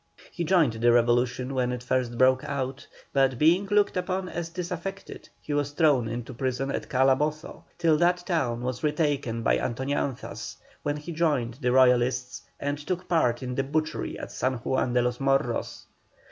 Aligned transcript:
He 0.31 0.43
joined 0.43 0.73
the 0.73 0.91
revolution 0.91 1.53
when 1.53 1.71
it 1.71 1.83
first 1.83 2.17
broke 2.17 2.43
out, 2.45 2.87
but 3.13 3.37
being 3.37 3.67
looked 3.67 3.95
upon 3.95 4.29
as 4.29 4.49
disaffected 4.49 5.29
he 5.39 5.53
was 5.53 5.69
thrown 5.73 6.07
into 6.07 6.33
prison 6.33 6.71
at 6.71 6.89
Calabozo 6.89 7.65
till 7.77 7.97
that 7.97 8.25
town 8.25 8.61
was 8.61 8.81
retaken 8.83 9.43
by 9.43 9.59
Antoñanzas, 9.59 10.55
when 10.81 10.97
he 10.97 11.11
joined 11.11 11.59
the 11.61 11.71
Royalists 11.71 12.41
and 12.59 12.79
took 12.79 13.07
part 13.07 13.43
in 13.43 13.53
the 13.53 13.63
butchery 13.63 14.17
at 14.17 14.31
San 14.31 14.55
Juan 14.63 14.93
de 14.93 15.03
los 15.03 15.19
Morros. 15.19 15.85